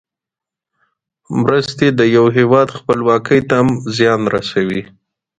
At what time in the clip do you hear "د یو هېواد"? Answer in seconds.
1.99-2.67